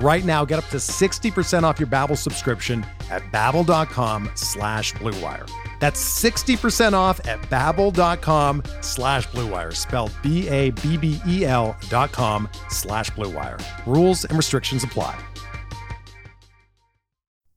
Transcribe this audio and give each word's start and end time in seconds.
Right 0.00 0.24
now, 0.24 0.44
get 0.44 0.58
up 0.58 0.68
to 0.70 0.78
60% 0.78 1.62
off 1.62 1.78
your 1.78 1.86
Babbel 1.86 2.18
subscription 2.18 2.84
at 3.10 3.22
babbel.com 3.32 4.30
slash 4.34 4.92
bluewire. 4.94 5.48
That's 5.78 6.02
60% 6.22 6.94
off 6.94 7.20
at 7.28 7.40
babbel.com 7.42 8.62
slash 8.80 9.28
bluewire, 9.28 9.74
spelled 9.74 10.12
B-A-B-B-E-L 10.22 11.76
dot 11.88 12.12
com 12.12 12.48
slash 12.70 13.10
bluewire. 13.10 13.62
Rules 13.86 14.24
and 14.24 14.36
restrictions 14.36 14.82
apply. 14.82 15.18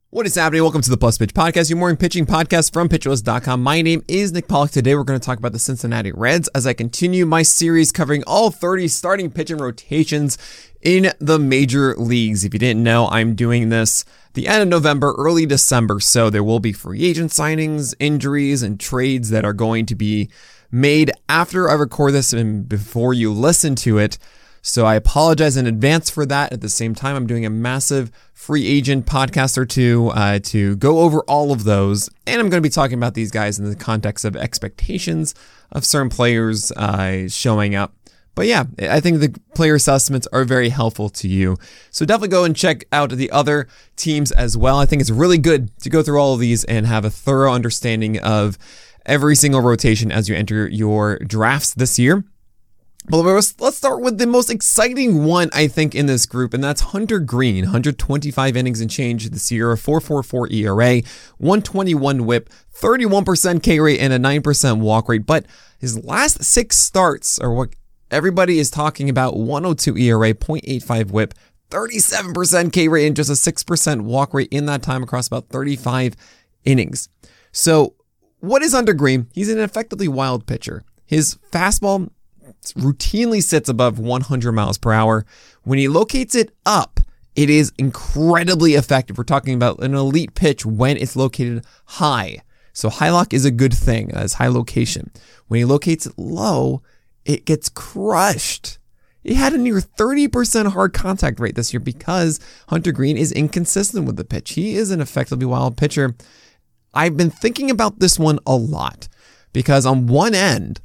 What 0.09 0.25
is 0.25 0.35
happening? 0.35 0.61
Welcome 0.63 0.81
to 0.81 0.89
the 0.89 0.95
Plus 0.97 1.17
Pitch 1.17 1.33
Podcast, 1.33 1.69
your 1.69 1.77
morning 1.77 1.97
pitching 1.97 2.25
podcast 2.25 2.71
from 2.71 2.87
pitcherlist.com. 2.87 3.61
My 3.61 3.81
name 3.81 4.03
is 4.07 4.31
Nick 4.31 4.47
Pollack. 4.47 4.71
Today 4.71 4.95
we're 4.95 5.03
going 5.03 5.19
to 5.19 5.25
talk 5.25 5.37
about 5.37 5.51
the 5.51 5.59
Cincinnati 5.59 6.13
Reds 6.13 6.47
as 6.55 6.65
I 6.65 6.71
continue 6.71 7.25
my 7.25 7.41
series 7.41 7.91
covering 7.91 8.23
all 8.25 8.49
30 8.49 8.87
starting 8.87 9.29
pitching 9.29 9.57
rotations 9.57 10.37
in 10.81 11.11
the 11.19 11.39
major 11.39 11.95
leagues. 11.95 12.43
If 12.43 12.53
you 12.53 12.59
didn't 12.59 12.83
know, 12.83 13.07
I'm 13.07 13.35
doing 13.35 13.69
this 13.69 14.05
the 14.33 14.47
end 14.47 14.61
of 14.61 14.69
November, 14.69 15.15
early 15.17 15.45
December, 15.45 15.99
so 15.99 16.29
there 16.29 16.43
will 16.43 16.59
be 16.59 16.71
free 16.71 17.03
agent 17.03 17.31
signings, 17.31 17.95
injuries, 17.99 18.61
and 18.61 18.79
trades 18.79 19.29
that 19.31 19.43
are 19.43 19.53
going 19.53 19.85
to 19.87 19.95
be 19.95 20.29
made 20.71 21.11
after 21.27 21.69
I 21.69 21.73
record 21.73 22.13
this 22.13 22.33
and 22.33 22.67
before 22.67 23.13
you 23.13 23.33
listen 23.33 23.75
to 23.77 23.97
it. 23.97 24.17
So 24.61 24.85
I 24.85 24.95
apologize 24.95 25.55
in 25.55 25.65
advance 25.65 26.09
for 26.09 26.25
that. 26.25 26.51
At 26.51 26.61
the 26.61 26.69
same 26.69 26.93
time, 26.93 27.15
I'm 27.15 27.25
doing 27.25 27.45
a 27.45 27.49
massive 27.49 28.11
free 28.33 28.67
agent 28.67 29.05
podcast 29.05 29.57
or 29.57 29.65
two 29.65 30.09
uh, 30.09 30.39
to 30.43 30.75
go 30.75 30.99
over 30.99 31.21
all 31.21 31.51
of 31.51 31.63
those. 31.63 32.09
And 32.27 32.39
I'm 32.39 32.49
going 32.49 32.61
to 32.61 32.67
be 32.67 32.71
talking 32.71 32.97
about 32.97 33.13
these 33.13 33.31
guys 33.31 33.59
in 33.59 33.69
the 33.69 33.75
context 33.75 34.25
of 34.25 34.35
expectations 34.35 35.33
of 35.71 35.85
certain 35.85 36.09
players 36.09 36.71
uh, 36.73 37.29
showing 37.29 37.75
up. 37.75 37.93
But 38.37 38.45
yeah, 38.45 38.65
I 38.79 38.99
think 38.99 39.19
the 39.19 39.35
player 39.55 39.73
assessments 39.73 40.27
are 40.31 40.45
very 40.45 40.69
helpful 40.69 41.09
to 41.09 41.27
you. 41.27 41.57
So 41.89 42.05
definitely 42.05 42.27
go 42.27 42.43
and 42.43 42.55
check 42.55 42.85
out 42.91 43.09
the 43.09 43.31
other 43.31 43.67
teams 43.95 44.31
as 44.31 44.55
well. 44.55 44.77
I 44.77 44.85
think 44.85 45.01
it's 45.01 45.09
really 45.09 45.39
good 45.39 45.75
to 45.79 45.89
go 45.89 46.03
through 46.03 46.21
all 46.21 46.35
of 46.35 46.39
these 46.39 46.63
and 46.65 46.85
have 46.85 47.03
a 47.03 47.09
thorough 47.09 47.51
understanding 47.51 48.19
of 48.19 48.59
every 49.07 49.35
single 49.35 49.61
rotation 49.61 50.11
as 50.11 50.29
you 50.29 50.35
enter 50.35 50.67
your 50.69 51.17
drafts 51.17 51.73
this 51.73 51.97
year. 51.97 52.25
But 53.09 53.23
let's 53.23 53.75
start 53.75 54.01
with 54.01 54.19
the 54.19 54.27
most 54.27 54.51
exciting 54.51 55.23
one, 55.23 55.49
I 55.51 55.67
think, 55.67 55.95
in 55.95 56.05
this 56.05 56.27
group, 56.27 56.53
and 56.53 56.63
that's 56.63 56.81
Hunter 56.81 57.17
Greene. 57.19 57.63
125 57.63 58.55
innings 58.55 58.81
and 58.81 58.91
change 58.91 59.27
this 59.31 59.51
year, 59.51 59.71
a 59.71 59.77
4.44 59.77 60.51
ERA, 60.51 61.01
121 61.39 62.25
WHIP, 62.25 62.49
31% 62.75 63.63
K 63.63 63.79
rate, 63.79 63.99
and 63.99 64.13
a 64.13 64.19
9% 64.19 64.79
walk 64.79 65.09
rate. 65.09 65.25
But 65.25 65.47
his 65.79 66.03
last 66.03 66.43
six 66.43 66.77
starts 66.77 67.39
are 67.39 67.51
what 67.51 67.69
everybody 68.11 68.59
is 68.59 68.69
talking 68.69 69.09
about: 69.09 69.37
102 69.37 69.97
ERA, 69.97 70.33
0.85 70.33 71.11
WHIP, 71.11 71.33
37% 71.69 72.73
K 72.73 72.87
rate, 72.87 73.07
and 73.07 73.15
just 73.15 73.29
a 73.29 73.33
6% 73.33 74.01
walk 74.01 74.33
rate 74.33 74.49
in 74.51 74.65
that 74.67 74.83
time 74.83 75.03
across 75.03 75.27
about 75.27 75.49
35 75.49 76.15
innings. 76.63 77.09
So, 77.51 77.95
what 78.39 78.61
is 78.61 78.73
under 78.73 78.93
Greene? 78.93 79.27
He's 79.33 79.49
an 79.49 79.59
effectively 79.59 80.07
wild 80.07 80.45
pitcher. 80.45 80.83
His 81.05 81.37
fastball 81.51 82.09
routinely 82.75 83.41
sits 83.41 83.69
above 83.69 83.99
100 83.99 84.51
miles 84.51 84.77
per 84.77 84.91
hour. 84.91 85.25
When 85.63 85.79
he 85.79 85.87
locates 85.87 86.35
it 86.35 86.51
up, 86.65 86.99
it 87.35 87.49
is 87.49 87.71
incredibly 87.77 88.73
effective. 88.73 89.17
We're 89.17 89.23
talking 89.23 89.53
about 89.53 89.79
an 89.79 89.93
elite 89.93 90.33
pitch 90.33 90.65
when 90.65 90.97
it's 90.97 91.15
located 91.15 91.65
high. 91.85 92.39
So 92.73 92.89
high 92.89 93.11
lock 93.11 93.33
is 93.33 93.45
a 93.45 93.51
good 93.51 93.73
thing 93.73 94.11
as 94.11 94.33
high 94.33 94.47
location. 94.47 95.11
When 95.47 95.59
he 95.59 95.65
locates 95.65 96.05
it 96.05 96.13
low, 96.17 96.81
it 97.27 97.45
gets 97.45 97.69
crushed. 97.69 98.79
He 99.21 99.33
had 99.33 99.53
a 99.53 99.57
near 99.57 99.81
30% 99.81 100.71
hard 100.71 100.93
contact 100.93 101.39
rate 101.39 101.55
this 101.55 101.73
year 101.73 101.81
because 101.81 102.39
Hunter 102.69 102.93
Greene 102.93 103.17
is 103.17 103.33
inconsistent 103.33 104.05
with 104.05 104.15
the 104.15 104.23
pitch. 104.23 104.53
He 104.53 104.75
is 104.75 104.89
an 104.89 105.01
effectively 105.01 105.45
wild 105.45 105.75
pitcher. 105.75 106.15
I've 106.93 107.17
been 107.17 107.29
thinking 107.29 107.69
about 107.69 107.99
this 107.99 108.17
one 108.17 108.39
a 108.47 108.55
lot 108.55 109.09
because 109.51 109.85
on 109.85 110.07
one 110.07 110.33
end, 110.33 110.79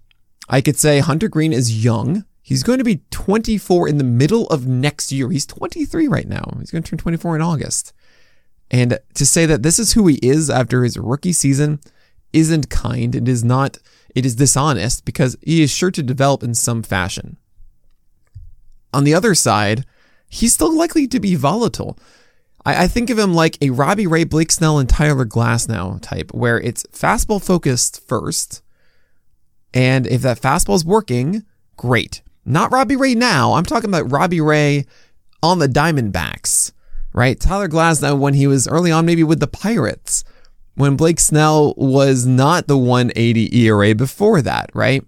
I 0.48 0.60
could 0.60 0.76
say 0.76 0.98
Hunter 0.98 1.28
Greene 1.28 1.52
is 1.52 1.84
young. 1.84 2.24
He's 2.42 2.64
going 2.64 2.78
to 2.78 2.84
be 2.84 3.02
24 3.12 3.88
in 3.88 3.98
the 3.98 4.04
middle 4.04 4.48
of 4.48 4.66
next 4.66 5.12
year. 5.12 5.30
He's 5.30 5.46
23 5.46 6.08
right 6.08 6.28
now. 6.28 6.56
He's 6.58 6.72
going 6.72 6.82
to 6.82 6.90
turn 6.90 6.98
24 6.98 7.36
in 7.36 7.42
August. 7.42 7.92
And 8.68 8.98
to 9.14 9.24
say 9.24 9.46
that 9.46 9.62
this 9.62 9.78
is 9.78 9.92
who 9.92 10.08
he 10.08 10.18
is 10.20 10.50
after 10.50 10.82
his 10.82 10.98
rookie 10.98 11.32
season 11.32 11.78
isn't 12.32 12.70
kind. 12.70 13.14
It 13.14 13.28
is 13.28 13.44
not, 13.44 13.78
it 14.14 14.26
is 14.26 14.36
dishonest 14.36 15.04
because 15.04 15.36
he 15.42 15.62
is 15.62 15.70
sure 15.70 15.90
to 15.90 16.02
develop 16.02 16.42
in 16.42 16.54
some 16.54 16.82
fashion. 16.82 17.36
On 18.94 19.04
the 19.04 19.14
other 19.14 19.34
side, 19.34 19.84
he's 20.28 20.54
still 20.54 20.76
likely 20.76 21.06
to 21.08 21.20
be 21.20 21.34
volatile. 21.34 21.98
I, 22.64 22.84
I 22.84 22.88
think 22.88 23.10
of 23.10 23.18
him 23.18 23.34
like 23.34 23.56
a 23.60 23.70
Robbie 23.70 24.06
Ray, 24.06 24.24
Blake 24.24 24.52
Snell, 24.52 24.78
and 24.78 24.88
Tyler 24.88 25.24
Glasnow 25.24 26.00
type, 26.00 26.32
where 26.34 26.60
it's 26.60 26.84
fastball 26.92 27.42
focused 27.42 28.06
first 28.06 28.62
and 29.74 30.06
if 30.06 30.22
that 30.22 30.40
fastball 30.40 30.74
is 30.74 30.84
working, 30.84 31.44
great. 31.76 32.22
Not 32.44 32.72
Robbie 32.72 32.96
Ray 32.96 33.14
now. 33.14 33.54
I'm 33.54 33.64
talking 33.64 33.88
about 33.88 34.10
Robbie 34.10 34.40
Ray 34.40 34.86
on 35.42 35.58
the 35.58 35.68
Diamondbacks, 35.68 36.72
right? 37.12 37.38
Tyler 37.38 37.68
Glasnow 37.68 38.18
when 38.18 38.34
he 38.34 38.46
was 38.46 38.68
early 38.68 38.90
on, 38.90 39.06
maybe 39.06 39.24
with 39.24 39.40
the 39.40 39.46
Pirates, 39.46 40.24
when 40.74 40.96
Blake 40.96 41.20
Snell 41.20 41.74
was 41.76 42.26
not 42.26 42.66
the 42.66 42.78
180 42.78 43.56
ERA 43.58 43.94
before 43.94 44.42
that, 44.42 44.70
right? 44.74 45.04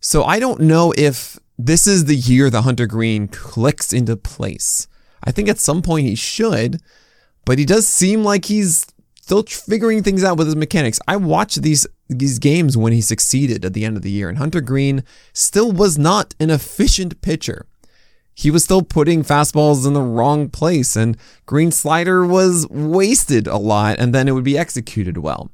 So 0.00 0.24
I 0.24 0.38
don't 0.38 0.60
know 0.60 0.94
if 0.96 1.38
this 1.58 1.86
is 1.86 2.06
the 2.06 2.16
year 2.16 2.48
the 2.48 2.62
Hunter 2.62 2.86
Greene 2.86 3.28
clicks 3.28 3.92
into 3.92 4.16
place. 4.16 4.88
I 5.22 5.30
think 5.30 5.48
at 5.48 5.58
some 5.58 5.82
point 5.82 6.06
he 6.06 6.14
should, 6.14 6.80
but 7.44 7.58
he 7.58 7.66
does 7.66 7.86
seem 7.86 8.24
like 8.24 8.46
he's 8.46 8.86
still 9.20 9.42
figuring 9.42 10.02
things 10.02 10.24
out 10.24 10.38
with 10.38 10.46
his 10.46 10.56
mechanics. 10.56 10.98
I 11.06 11.16
watched 11.16 11.62
these 11.62 11.86
these 12.08 12.40
games 12.40 12.76
when 12.76 12.92
he 12.92 13.00
succeeded 13.00 13.64
at 13.64 13.72
the 13.72 13.84
end 13.84 13.96
of 13.96 14.02
the 14.02 14.10
year, 14.10 14.28
and 14.28 14.38
Hunter 14.38 14.60
Greene 14.60 15.04
still 15.32 15.70
was 15.70 15.96
not 15.96 16.34
an 16.40 16.50
efficient 16.50 17.20
pitcher. 17.20 17.66
He 18.40 18.50
was 18.50 18.64
still 18.64 18.80
putting 18.80 19.22
fastballs 19.22 19.86
in 19.86 19.92
the 19.92 20.00
wrong 20.00 20.48
place, 20.48 20.96
and 20.96 21.18
Greene 21.44 21.70
slider 21.70 22.24
was 22.24 22.66
wasted 22.70 23.46
a 23.46 23.58
lot, 23.58 23.98
and 23.98 24.14
then 24.14 24.28
it 24.28 24.32
would 24.32 24.44
be 24.44 24.56
executed 24.56 25.18
well. 25.18 25.50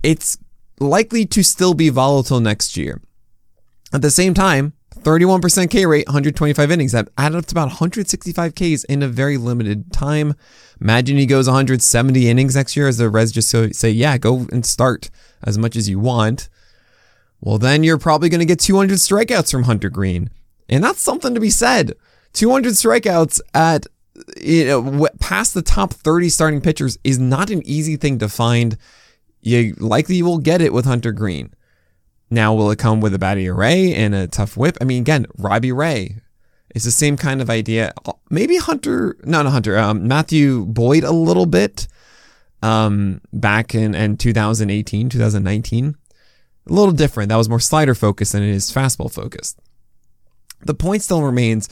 It's 0.00 0.38
likely 0.78 1.26
to 1.26 1.42
still 1.42 1.74
be 1.74 1.88
volatile 1.88 2.38
next 2.38 2.76
year. 2.76 3.02
At 3.92 4.02
the 4.02 4.12
same 4.12 4.32
time, 4.32 4.74
31% 5.00 5.68
K 5.70 5.86
rate, 5.86 6.06
125 6.06 6.70
innings. 6.70 6.92
That 6.92 7.08
added 7.18 7.36
up 7.36 7.46
to 7.46 7.52
about 7.52 7.66
165 7.66 8.54
Ks 8.54 8.84
in 8.84 9.02
a 9.02 9.08
very 9.08 9.36
limited 9.36 9.92
time. 9.92 10.34
Imagine 10.80 11.16
he 11.16 11.26
goes 11.26 11.48
170 11.48 12.28
innings 12.28 12.54
next 12.54 12.76
year 12.76 12.86
as 12.86 12.98
the 12.98 13.10
Reds 13.10 13.32
just 13.32 13.50
say, 13.74 13.90
yeah, 13.90 14.18
go 14.18 14.46
and 14.52 14.64
start 14.64 15.10
as 15.42 15.58
much 15.58 15.74
as 15.74 15.88
you 15.88 15.98
want. 15.98 16.48
Well, 17.40 17.58
then 17.58 17.82
you're 17.82 17.98
probably 17.98 18.28
going 18.28 18.38
to 18.38 18.46
get 18.46 18.60
200 18.60 18.98
strikeouts 18.98 19.50
from 19.50 19.64
Hunter 19.64 19.90
Greene. 19.90 20.30
And 20.68 20.82
that's 20.82 21.02
something 21.02 21.34
to 21.34 21.40
be 21.40 21.50
said. 21.50 21.92
200 22.34 22.72
strikeouts 22.74 23.40
at 23.54 23.86
you 24.40 24.66
know 24.66 25.08
past 25.18 25.54
the 25.54 25.62
top 25.62 25.92
30 25.92 26.28
starting 26.28 26.60
pitchers 26.60 26.98
is 27.02 27.18
not 27.18 27.50
an 27.50 27.62
easy 27.66 27.96
thing 27.96 28.18
to 28.18 28.28
find. 28.28 28.76
You 29.40 29.74
likely 29.78 30.22
will 30.22 30.38
get 30.38 30.60
it 30.60 30.72
with 30.72 30.84
Hunter 30.84 31.12
Greene. 31.12 31.52
Now, 32.30 32.54
will 32.54 32.70
it 32.70 32.78
come 32.78 33.00
with 33.00 33.14
a 33.14 33.18
bad 33.18 33.38
ERA 33.38 33.70
and 33.70 34.14
a 34.14 34.26
tough 34.26 34.56
whip? 34.56 34.76
I 34.80 34.84
mean, 34.84 35.02
again, 35.02 35.26
Robbie 35.36 35.72
Ray. 35.72 36.16
It's 36.74 36.84
the 36.84 36.90
same 36.90 37.16
kind 37.16 37.40
of 37.40 37.50
idea. 37.50 37.92
Maybe 38.30 38.56
Hunter, 38.56 39.16
not 39.22 39.46
Hunter, 39.46 39.78
um, 39.78 40.08
Matthew 40.08 40.64
Boyd 40.64 41.04
a 41.04 41.12
little 41.12 41.46
bit 41.46 41.86
um, 42.62 43.20
back 43.32 43.74
in, 43.74 43.94
in 43.94 44.16
2018, 44.16 45.08
2019. 45.10 45.96
A 46.66 46.72
little 46.72 46.92
different. 46.92 47.28
That 47.28 47.36
was 47.36 47.48
more 47.48 47.60
slider 47.60 47.94
focused 47.94 48.32
than 48.32 48.42
it 48.42 48.48
is 48.48 48.72
fastball 48.72 49.12
focused. 49.12 49.60
The 50.62 50.74
point 50.74 51.02
still 51.02 51.22
remains. 51.22 51.68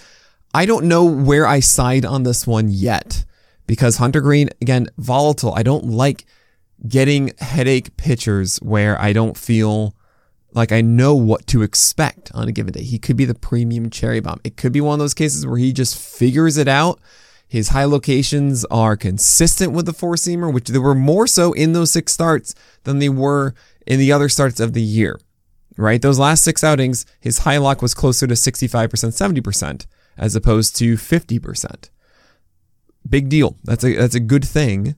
I 0.55 0.67
don't 0.67 0.87
know 0.87 1.05
where 1.05 1.47
I 1.47 1.61
side 1.61 2.05
on 2.05 2.25
this 2.25 2.47
one 2.47 2.69
yet 2.69 3.25
because 3.67 3.97
Hunter 3.97 4.21
Greene, 4.21 4.51
again, 4.61 4.89
volatile. 4.99 5.55
I 5.55 5.63
don't 5.63 5.87
like 5.87 6.27
getting 6.87 7.33
headache 7.39 7.97
pitchers 7.97 8.59
where 8.59 9.01
I 9.01 9.13
don't 9.13 9.37
feel 9.37 9.95
like 10.53 10.73
I 10.73 10.83
know 10.83 11.15
what 11.15 11.47
to 11.49 11.63
expect 11.63 12.31
on 12.35 12.49
a 12.49 12.53
given 12.53 12.73
day. 12.73 12.83
He 12.83 12.99
could 12.99 13.17
be 13.17 13.25
the 13.25 13.35
premium 13.35 13.89
cherry 13.89 14.21
bomb. 14.21 14.41
It 14.45 14.57
could 14.57 14.73
be 14.73 14.81
one 14.81 14.95
of 14.95 14.99
those 14.99 15.15
cases 15.15 15.47
where 15.47 15.57
he 15.59 15.73
just 15.73 15.99
figures 15.99 16.59
it 16.59 16.69
out. 16.69 17.01
His 17.49 17.69
high 17.69 17.85
locations 17.85 18.65
are 18.67 18.97
consistent 18.97 19.73
with 19.73 19.87
the 19.87 19.93
four 19.93 20.15
seamer, 20.15 20.53
which 20.53 20.69
they 20.69 20.79
were 20.79 20.95
more 20.95 21.27
so 21.27 21.53
in 21.53 21.73
those 21.73 21.93
six 21.93 22.13
starts 22.13 22.55
than 22.85 22.99
they 22.99 23.09
were 23.09 23.55
in 23.87 23.99
the 23.99 24.13
other 24.13 24.29
starts 24.29 24.61
of 24.61 24.73
the 24.73 24.83
year. 24.83 25.19
Right? 25.79 26.03
Those 26.03 26.19
last 26.19 26.45
six 26.45 26.63
outings, 26.63 27.07
his 27.21 27.39
high 27.39 27.57
lock 27.59 27.81
was 27.81 27.95
closer 27.95 28.27
to 28.27 28.35
65%, 28.35 28.89
70%, 28.89 29.87
as 30.17 30.37
opposed 30.37 30.77
to 30.77 30.95
50%. 30.95 31.91
Big 33.09 33.29
deal. 33.29 33.57
That's 33.65 33.85
a 33.85 33.95
that's 33.95 34.15
a 34.15 34.21
good 34.21 34.45
thing. 34.45 34.95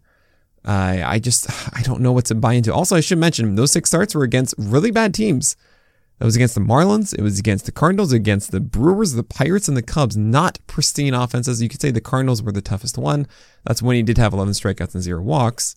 Uh, 0.65 1.03
I 1.05 1.19
just 1.19 1.49
I 1.77 1.83
don't 1.83 2.01
know 2.01 2.13
what 2.13 2.27
to 2.27 2.35
buy 2.35 2.55
into. 2.55 2.73
Also, 2.73 2.97
I 2.97 3.01
should 3.01 3.19
mention 3.19 3.55
those 3.55 3.73
six 3.73 3.89
starts 3.89 4.15
were 4.15 4.25
against 4.25 4.55
really 4.59 4.91
bad 4.91 5.15
teams. 5.15 5.57
That 6.19 6.27
was 6.27 6.37
against 6.37 6.55
the 6.55 6.61
Marlins. 6.61 7.13
It 7.13 7.23
was 7.23 7.39
against 7.39 7.67
the 7.67 7.73
Cardinals, 7.73 8.13
against 8.13 8.53
the 8.53 8.61
Brewers, 8.61 9.15
the 9.15 9.25
Pirates, 9.25 9.67
and 9.67 9.77
the 9.77 9.83
Cubs. 9.83 10.17
Not 10.17 10.59
pristine 10.67 11.13
offenses. 11.13 11.61
You 11.61 11.69
could 11.69 11.81
say 11.81 11.91
the 11.91 12.01
Cardinals 12.01 12.43
were 12.43 12.53
the 12.53 12.63
toughest 12.63 12.97
one. 12.97 13.27
That's 13.65 13.83
when 13.83 13.97
he 13.97 14.03
did 14.03 14.19
have 14.19 14.33
11 14.33 14.55
strikeouts 14.55 14.95
and 14.95 15.03
zero 15.03 15.23
walks. 15.23 15.75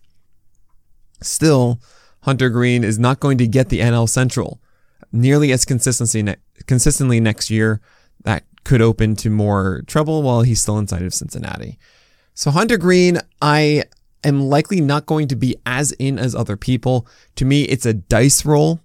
Still, 1.22 1.80
Hunter 2.22 2.50
Greene 2.50 2.84
is 2.84 3.00
not 3.00 3.20
going 3.20 3.40
to 3.40 3.48
get 3.48 3.70
the 3.70 3.80
NL 3.80 4.08
Central 4.08 4.62
nearly 5.12 5.52
as 5.52 5.66
consistency 5.66 6.22
ne- 6.22 6.36
consistently 6.68 7.20
next 7.20 7.50
year. 7.50 7.82
That 8.24 8.44
could 8.68 8.82
open 8.82 9.16
to 9.16 9.30
more 9.30 9.82
trouble 9.88 10.22
while 10.22 10.42
he's 10.42 10.60
still 10.60 10.78
inside 10.78 11.04
of 11.04 11.14
Cincinnati. 11.14 11.80
So 12.34 12.52
Hunter 12.52 12.76
Greene, 12.76 13.20
I 13.42 13.86
am 14.26 14.42
likely 14.42 14.82
not 14.82 15.06
going 15.06 15.30
to 15.30 15.38
be 15.38 15.56
as 15.66 15.94
in 15.94 16.20
as 16.20 16.36
other 16.36 16.58
people. 16.58 17.08
To 17.38 17.46
me, 17.46 17.64
it's 17.64 17.86
a 17.86 17.94
dice 17.94 18.46
roll. 18.46 18.82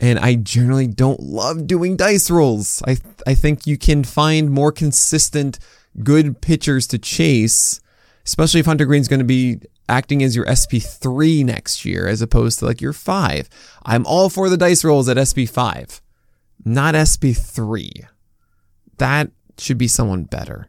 And 0.00 0.18
I 0.18 0.34
generally 0.34 0.88
don't 0.88 1.20
love 1.20 1.68
doing 1.68 1.96
dice 1.96 2.32
rolls. 2.32 2.82
I, 2.84 2.96
I 3.24 3.34
think 3.34 3.64
you 3.64 3.78
can 3.78 4.02
find 4.02 4.50
more 4.50 4.72
consistent, 4.72 5.60
good 6.02 6.40
pitchers 6.40 6.88
to 6.88 6.98
chase, 6.98 7.80
especially 8.26 8.58
if 8.58 8.66
Hunter 8.66 8.86
Greene's 8.86 9.06
going 9.06 9.20
to 9.20 9.24
be 9.24 9.60
acting 9.88 10.20
as 10.24 10.34
your 10.34 10.46
SP3 10.46 11.44
next 11.44 11.84
year 11.84 12.08
as 12.08 12.20
opposed 12.20 12.58
to 12.58 12.64
like 12.64 12.80
your 12.80 12.92
5. 12.92 13.48
I'm 13.84 14.04
all 14.04 14.28
for 14.28 14.48
the 14.48 14.56
dice 14.56 14.82
rolls 14.82 15.08
at 15.08 15.16
SP5, 15.16 16.00
not 16.64 16.96
SP3. 16.96 18.08
That 19.02 19.32
should 19.58 19.78
be 19.78 19.88
someone 19.88 20.22
better. 20.22 20.68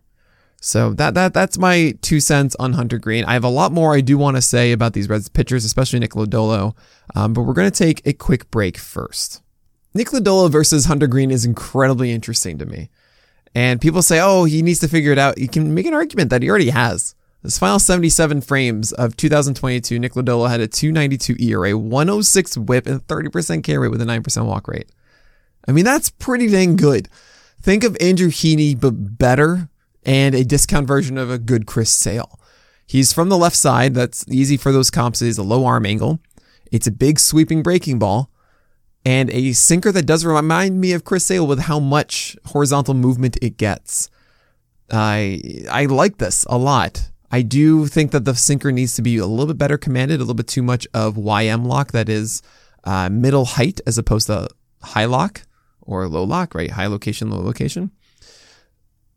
So 0.59 0.93
that 0.93 1.13
that 1.13 1.35
that's 1.35 1.59
my 1.59 1.93
two 2.01 2.19
cents 2.19 2.55
on 2.57 2.73
Hunter 2.73 2.97
Greene. 2.97 3.25
I 3.25 3.33
have 3.33 3.43
a 3.43 3.47
lot 3.47 3.71
more 3.71 3.93
I 3.93 4.01
do 4.01 4.17
want 4.17 4.37
to 4.37 4.41
say 4.41 4.71
about 4.71 4.93
these 4.93 5.07
Reds 5.07 5.29
pitchers, 5.29 5.63
especially 5.63 5.99
Nick 5.99 6.13
Lodolo, 6.13 6.75
um, 7.13 7.33
but 7.33 7.43
we're 7.43 7.53
going 7.53 7.69
to 7.69 7.77
take 7.77 8.01
a 8.07 8.13
quick 8.13 8.49
break 8.49 8.79
first. 8.79 9.43
Nick 9.93 10.07
Lodolo 10.07 10.49
versus 10.49 10.85
Hunter 10.85 11.05
Greene 11.05 11.29
is 11.29 11.45
incredibly 11.45 12.11
interesting 12.11 12.57
to 12.57 12.65
me, 12.65 12.89
and 13.53 13.79
people 13.79 14.01
say, 14.01 14.19
"Oh, 14.19 14.45
he 14.45 14.63
needs 14.63 14.79
to 14.79 14.87
figure 14.87 15.11
it 15.11 15.19
out." 15.19 15.37
You 15.37 15.47
can 15.47 15.75
make 15.75 15.85
an 15.85 15.93
argument 15.93 16.31
that 16.31 16.41
he 16.41 16.49
already 16.49 16.71
has. 16.71 17.13
This 17.43 17.59
final 17.59 17.77
77 17.77 18.41
frames 18.41 18.93
of 18.93 19.15
2022, 19.15 19.99
Nick 19.99 20.13
Lodolo 20.13 20.49
had 20.49 20.59
a 20.59 20.67
292 20.67 21.35
ERA, 21.39 21.77
106 21.77 22.57
whip, 22.57 22.87
and 22.87 23.05
30% 23.05 23.63
K 23.63 23.77
rate 23.77 23.91
with 23.91 24.01
a 24.01 24.05
9% 24.05 24.45
walk 24.47 24.67
rate. 24.67 24.89
I 25.67 25.71
mean, 25.71 25.85
that's 25.85 26.09
pretty 26.09 26.47
dang 26.47 26.77
good. 26.77 27.09
Think 27.63 27.85
of 27.85 27.95
Andrew 28.01 28.27
Heaney, 28.27 28.77
but 28.77 29.17
better 29.17 29.69
and 30.05 30.35
a 30.35 30.43
discount 30.43 30.85
version 30.85 31.17
of 31.17 31.31
a 31.31 31.37
good 31.37 31.65
Chris 31.65 31.89
Sale. 31.89 32.37
He's 32.85 33.13
from 33.13 33.29
the 33.29 33.37
left 33.37 33.55
side. 33.55 33.93
That's 33.93 34.27
easy 34.27 34.57
for 34.57 34.73
those 34.73 34.91
comps. 34.91 35.21
Is 35.21 35.37
a 35.37 35.43
low 35.43 35.65
arm 35.65 35.85
angle. 35.85 36.19
It's 36.73 36.87
a 36.87 36.91
big 36.91 37.19
sweeping 37.19 37.63
breaking 37.63 37.99
ball 37.99 38.29
and 39.05 39.29
a 39.29 39.53
sinker 39.53 39.93
that 39.93 40.05
does 40.05 40.25
remind 40.25 40.81
me 40.81 40.91
of 40.91 41.05
Chris 41.05 41.25
Sale 41.25 41.47
with 41.47 41.59
how 41.59 41.79
much 41.79 42.35
horizontal 42.47 42.95
movement 42.95 43.37
it 43.41 43.55
gets. 43.55 44.09
I 44.91 45.63
I 45.71 45.85
like 45.85 46.17
this 46.17 46.45
a 46.49 46.57
lot. 46.57 47.11
I 47.31 47.43
do 47.43 47.87
think 47.87 48.11
that 48.11 48.25
the 48.25 48.35
sinker 48.35 48.73
needs 48.73 48.93
to 48.95 49.01
be 49.01 49.17
a 49.17 49.25
little 49.25 49.47
bit 49.47 49.57
better 49.57 49.77
commanded, 49.77 50.17
a 50.17 50.23
little 50.23 50.33
bit 50.33 50.47
too 50.49 50.63
much 50.63 50.85
of 50.93 51.15
YM 51.15 51.65
lock 51.65 51.93
that 51.93 52.09
is 52.09 52.41
uh, 52.83 53.07
middle 53.07 53.45
height 53.45 53.79
as 53.87 53.97
opposed 53.97 54.27
to 54.27 54.49
high 54.81 55.05
lock 55.05 55.43
or 55.85 56.07
low 56.07 56.23
lock, 56.23 56.55
right? 56.55 56.71
High 56.71 56.87
location, 56.87 57.29
low 57.29 57.41
location. 57.41 57.91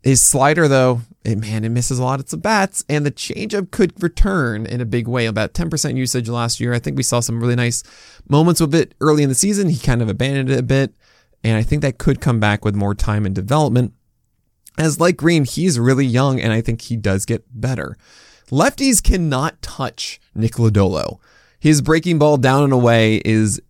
His 0.02 0.22
slider, 0.22 0.68
though, 0.68 1.00
it, 1.24 1.36
man, 1.38 1.64
it 1.64 1.70
misses 1.70 1.98
a 1.98 2.02
lot 2.04 2.20
of 2.20 2.42
bats, 2.42 2.84
and 2.88 3.04
the 3.04 3.10
changeup 3.10 3.72
could 3.72 4.00
return 4.00 4.64
in 4.64 4.80
a 4.80 4.84
big 4.84 5.08
way. 5.08 5.26
About 5.26 5.52
10% 5.52 5.96
usage 5.96 6.28
last 6.28 6.60
year. 6.60 6.72
I 6.72 6.78
think 6.78 6.96
we 6.96 7.02
saw 7.02 7.18
some 7.18 7.40
really 7.40 7.56
nice 7.56 7.82
moments 8.28 8.60
with 8.60 8.74
it 8.74 8.94
early 9.00 9.24
in 9.24 9.28
the 9.28 9.34
season. 9.34 9.68
He 9.68 9.78
kind 9.78 10.02
of 10.02 10.08
abandoned 10.08 10.50
it 10.50 10.60
a 10.60 10.62
bit, 10.62 10.94
and 11.42 11.56
I 11.56 11.64
think 11.64 11.82
that 11.82 11.98
could 11.98 12.20
come 12.20 12.38
back 12.38 12.64
with 12.64 12.76
more 12.76 12.94
time 12.94 13.26
and 13.26 13.34
development. 13.34 13.94
As 14.78 15.00
like 15.00 15.16
Greene, 15.16 15.44
he's 15.44 15.78
really 15.80 16.06
young, 16.06 16.40
and 16.40 16.52
I 16.52 16.60
think 16.60 16.82
he 16.82 16.96
does 16.96 17.24
get 17.26 17.44
better. 17.52 17.96
Lefties 18.50 19.02
cannot 19.02 19.60
touch 19.60 20.20
Nick 20.34 20.52
Lodolo. 20.52 21.18
His 21.58 21.82
breaking 21.82 22.20
ball 22.20 22.36
down 22.36 22.62
and 22.62 22.72
away 22.72 23.16
is 23.24 23.60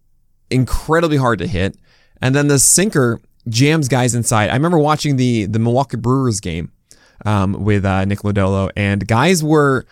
incredibly 0.50 1.16
hard 1.16 1.38
to 1.38 1.46
hit. 1.46 1.78
And 2.20 2.34
then 2.34 2.48
the 2.48 2.58
sinker 2.58 3.20
jams 3.48 3.88
guys 3.88 4.14
inside. 4.14 4.50
I 4.50 4.54
remember 4.54 4.78
watching 4.78 5.16
the 5.16 5.46
the 5.46 5.58
Milwaukee 5.58 5.96
Brewers 5.96 6.40
game 6.40 6.72
um, 7.24 7.64
with 7.64 7.84
uh, 7.84 8.04
Nick 8.04 8.20
Lodolo, 8.20 8.70
and 8.76 9.06
guys 9.06 9.42
were 9.42 9.86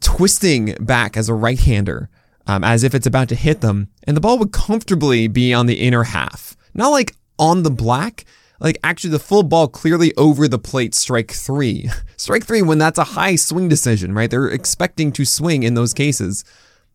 twisting 0.00 0.76
back 0.80 1.16
as 1.16 1.28
a 1.28 1.34
right 1.34 1.58
hander, 1.58 2.08
um, 2.46 2.64
as 2.64 2.82
if 2.84 2.94
it's 2.94 3.06
about 3.06 3.28
to 3.28 3.34
hit 3.34 3.60
them, 3.60 3.88
and 4.04 4.16
the 4.16 4.20
ball 4.20 4.38
would 4.38 4.52
comfortably 4.52 5.28
be 5.28 5.54
on 5.54 5.66
the 5.66 5.80
inner 5.80 6.04
half, 6.04 6.56
not 6.74 6.88
like 6.88 7.16
on 7.38 7.62
the 7.62 7.70
black. 7.70 8.24
Like 8.58 8.78
actually, 8.84 9.10
the 9.10 9.18
full 9.18 9.42
ball 9.42 9.68
clearly 9.68 10.14
over 10.16 10.46
the 10.46 10.58
plate, 10.58 10.94
strike 10.94 11.30
three. 11.30 11.88
strike 12.16 12.44
three 12.44 12.60
when 12.62 12.78
that's 12.78 12.98
a 12.98 13.04
high 13.04 13.36
swing 13.36 13.68
decision, 13.68 14.14
right? 14.14 14.30
They're 14.30 14.48
expecting 14.48 15.12
to 15.12 15.24
swing 15.24 15.62
in 15.62 15.74
those 15.74 15.94
cases, 15.94 16.44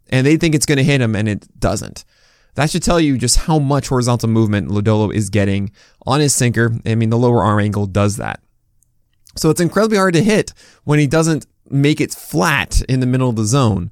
and 0.10 0.28
they 0.28 0.38
think 0.38 0.54
it's 0.54 0.68
going 0.68 0.78
to 0.78 0.84
hit 0.84 1.00
them, 1.00 1.16
and 1.16 1.28
it 1.28 1.48
doesn't. 1.60 2.06
That 2.56 2.70
should 2.70 2.84
tell 2.84 3.00
you 3.00 3.18
just 3.18 3.38
how 3.38 3.60
much 3.60 3.90
horizontal 3.90 4.30
movement 4.30 4.70
Lodolo 4.70 5.14
is 5.14 5.30
getting 5.30 5.72
on 6.06 6.20
his 6.20 6.34
sinker. 6.34 6.74
I 6.86 6.96
mean, 6.96 7.10
the 7.10 7.18
lower 7.18 7.44
arm 7.44 7.60
angle 7.60 7.86
does 7.86 8.18
that. 8.18 8.42
So 9.38 9.50
it's 9.50 9.62
incredibly 9.62 9.98
hard 9.98 10.14
to 10.14 10.24
hit 10.24 10.54
when 10.86 11.00
he 11.00 11.08
doesn't 11.08 11.46
make 11.70 12.00
it 12.00 12.14
flat 12.14 12.82
in 12.88 13.02
the 13.02 13.06
middle 13.06 13.30
of 13.30 13.36
the 13.36 13.46
zone. 13.46 13.92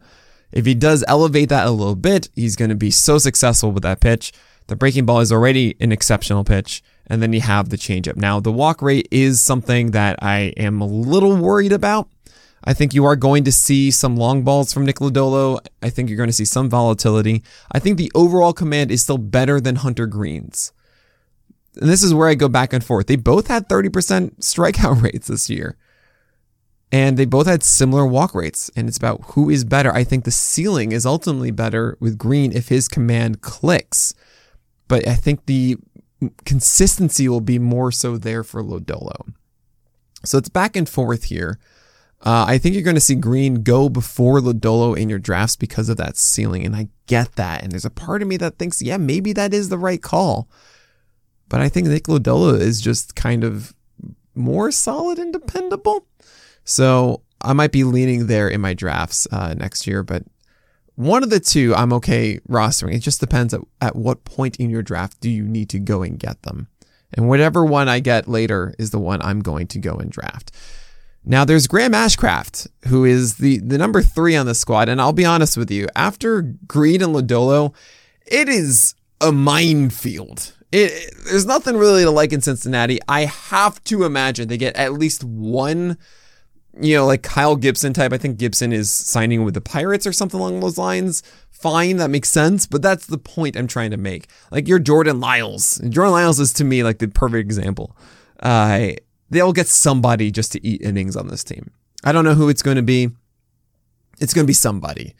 If 0.51 0.65
he 0.65 0.75
does 0.75 1.03
elevate 1.07 1.49
that 1.49 1.67
a 1.67 1.71
little 1.71 1.95
bit, 1.95 2.29
he's 2.35 2.55
going 2.55 2.69
to 2.69 2.75
be 2.75 2.91
so 2.91 3.17
successful 3.17 3.71
with 3.71 3.83
that 3.83 3.99
pitch. 3.99 4.31
The 4.67 4.75
breaking 4.75 5.05
ball 5.05 5.19
is 5.19 5.31
already 5.31 5.75
an 5.81 5.91
exceptional 5.91 6.43
pitch. 6.43 6.81
And 7.07 7.21
then 7.21 7.33
you 7.33 7.41
have 7.41 7.67
the 7.67 7.75
changeup. 7.75 8.15
Now, 8.15 8.39
the 8.39 8.51
walk 8.51 8.81
rate 8.81 9.09
is 9.11 9.41
something 9.41 9.91
that 9.91 10.23
I 10.23 10.53
am 10.55 10.79
a 10.79 10.85
little 10.85 11.35
worried 11.35 11.73
about. 11.73 12.07
I 12.65 12.73
think 12.73 12.93
you 12.93 13.03
are 13.05 13.15
going 13.15 13.43
to 13.43 13.51
see 13.51 13.91
some 13.91 14.15
long 14.15 14.43
balls 14.43 14.71
from 14.73 14.85
Nick 14.85 14.97
Lodolo. 14.97 15.59
I 15.81 15.89
think 15.89 16.09
you're 16.09 16.17
going 16.17 16.29
to 16.29 16.33
see 16.33 16.45
some 16.45 16.69
volatility. 16.69 17.43
I 17.71 17.79
think 17.79 17.97
the 17.97 18.11
overall 18.15 18.53
command 18.53 18.91
is 18.91 19.01
still 19.01 19.17
better 19.17 19.59
than 19.59 19.77
Hunter 19.77 20.07
Greene's. 20.07 20.71
And 21.79 21.89
this 21.89 22.03
is 22.03 22.13
where 22.13 22.29
I 22.29 22.35
go 22.35 22.47
back 22.47 22.71
and 22.71 22.83
forth. 22.83 23.07
They 23.07 23.15
both 23.15 23.47
had 23.47 23.67
30% 23.67 24.37
strikeout 24.37 25.01
rates 25.03 25.27
this 25.27 25.49
year. 25.49 25.77
And 26.91 27.17
they 27.17 27.25
both 27.25 27.47
had 27.47 27.63
similar 27.63 28.05
walk 28.05 28.35
rates. 28.35 28.69
And 28.75 28.87
it's 28.87 28.97
about 28.97 29.21
who 29.29 29.49
is 29.49 29.65
better. 29.65 29.91
I 29.91 30.03
think 30.03 30.23
the 30.23 30.31
ceiling 30.31 30.91
is 30.91 31.05
ultimately 31.05 31.51
better 31.51 31.97
with 31.99 32.17
Green 32.17 32.51
if 32.51 32.69
his 32.69 32.87
command 32.87 33.41
clicks. 33.41 34.13
But 34.87 35.07
I 35.07 35.15
think 35.15 35.47
the 35.47 35.77
consistency 36.45 37.27
will 37.27 37.41
be 37.41 37.59
more 37.59 37.91
so 37.91 38.17
there 38.17 38.43
for 38.43 38.63
Lodolo. 38.63 39.33
So 40.23 40.37
it's 40.37 40.49
back 40.49 40.75
and 40.75 40.87
forth 40.87 41.25
here. 41.25 41.59
Uh, 42.23 42.45
I 42.47 42.57
think 42.57 42.73
you're 42.73 42.85
going 42.85 42.95
to 42.95 43.01
see 43.01 43.15
Greene 43.15 43.63
go 43.63 43.89
before 43.89 44.39
Lodolo 44.39 44.97
in 44.97 45.09
your 45.09 45.19
drafts 45.19 45.57
because 45.57 45.89
of 45.89 45.97
that 45.97 46.15
ceiling, 46.15 46.65
and 46.65 46.73
I 46.75 46.87
get 47.05 47.33
that. 47.33 47.61
And 47.61 47.71
there's 47.71 47.83
a 47.83 47.89
part 47.89 48.21
of 48.21 48.29
me 48.29 48.37
that 48.37 48.57
thinks, 48.57 48.81
yeah, 48.81 48.95
maybe 48.95 49.33
that 49.33 49.53
is 49.53 49.67
the 49.67 49.77
right 49.77 50.01
call. 50.01 50.47
But 51.49 51.59
I 51.59 51.67
think 51.67 51.87
Nick 51.87 52.05
Lodolo 52.05 52.57
is 52.57 52.79
just 52.79 53.15
kind 53.15 53.43
of 53.43 53.75
more 54.35 54.71
solid 54.71 55.19
and 55.19 55.33
dependable. 55.33 56.07
So 56.63 57.21
I 57.41 57.51
might 57.51 57.73
be 57.73 57.83
leaning 57.83 58.27
there 58.27 58.47
in 58.47 58.61
my 58.61 58.73
drafts 58.73 59.27
uh, 59.29 59.53
next 59.55 59.85
year, 59.85 60.01
but 60.01 60.23
one 60.95 61.23
of 61.23 61.29
the 61.29 61.41
two 61.41 61.75
I'm 61.75 61.91
okay 61.93 62.39
rostering. 62.49 62.95
It 62.95 62.99
just 62.99 63.19
depends 63.19 63.53
at, 63.53 63.61
at 63.81 63.95
what 63.95 64.23
point 64.23 64.57
in 64.57 64.69
your 64.69 64.81
draft 64.81 65.19
do 65.19 65.29
you 65.29 65.43
need 65.43 65.69
to 65.69 65.79
go 65.79 66.03
and 66.03 66.17
get 66.17 66.41
them. 66.43 66.67
And 67.13 67.27
whatever 67.27 67.65
one 67.65 67.89
I 67.89 67.99
get 67.99 68.27
later 68.27 68.73
is 68.79 68.91
the 68.91 68.99
one 68.99 69.21
I'm 69.21 69.41
going 69.41 69.67
to 69.67 69.79
go 69.79 69.95
and 69.95 70.09
draft. 70.09 70.51
Now 71.25 71.45
there's 71.45 71.67
Graham 71.67 71.93
Ashcraft, 71.93 72.67
who 72.87 73.05
is 73.05 73.35
the, 73.35 73.59
the 73.59 73.77
number 73.77 74.01
three 74.01 74.35
on 74.35 74.45
the 74.45 74.55
squad. 74.55 74.89
And 74.89 74.99
I'll 74.99 75.13
be 75.13 75.25
honest 75.25 75.55
with 75.55 75.71
you, 75.71 75.87
after 75.95 76.41
Greene 76.41 77.01
and 77.01 77.15
Lodolo, 77.15 77.73
it 78.25 78.49
is 78.49 78.95
a 79.21 79.31
minefield. 79.31 80.53
It, 80.71 80.91
it, 80.91 81.13
there's 81.25 81.45
nothing 81.45 81.77
really 81.77 82.03
to 82.03 82.11
like 82.11 82.33
in 82.33 82.41
Cincinnati. 82.41 82.99
I 83.07 83.25
have 83.25 83.81
to 83.85 84.03
imagine 84.03 84.47
they 84.47 84.57
get 84.57 84.75
at 84.75 84.93
least 84.93 85.23
one, 85.23 85.97
you 86.79 86.95
know, 86.95 87.05
like 87.05 87.23
Kyle 87.23 87.55
Gibson 87.55 87.93
type. 87.93 88.11
I 88.11 88.17
think 88.17 88.37
Gibson 88.37 88.73
is 88.73 88.91
signing 88.91 89.45
with 89.45 89.53
the 89.53 89.61
Pirates 89.61 90.05
or 90.05 90.11
something 90.11 90.39
along 90.39 90.59
those 90.59 90.77
lines. 90.77 91.23
Fine, 91.51 91.97
that 91.97 92.09
makes 92.09 92.29
sense, 92.29 92.65
but 92.65 92.81
that's 92.81 93.05
the 93.05 93.17
point 93.17 93.55
I'm 93.55 93.67
trying 93.67 93.91
to 93.91 93.97
make. 93.97 94.27
Like 94.51 94.67
you're 94.67 94.79
Jordan 94.79 95.21
Lyles. 95.21 95.77
Jordan 95.87 96.11
Lyles 96.11 96.39
is 96.41 96.51
to 96.53 96.65
me 96.65 96.83
like 96.83 96.97
the 96.97 97.07
perfect 97.07 97.45
example. 97.45 97.95
Uh, 98.41 98.93
they'll 99.33 99.53
get 99.53 99.67
somebody 99.67 100.31
just 100.31 100.51
to 100.53 100.65
eat 100.65 100.81
innings 100.81 101.15
on 101.15 101.27
this 101.27 101.43
team. 101.43 101.71
I 102.03 102.11
don't 102.11 102.23
know 102.23 102.35
who 102.35 102.49
it's 102.49 102.61
going 102.61 102.77
to 102.77 102.83
be. 102.83 103.09
It's 104.19 104.33
going 104.33 104.45
to 104.45 104.47
be 104.47 104.53
somebody. 104.53 105.15